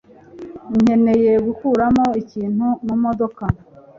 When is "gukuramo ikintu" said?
1.45-2.67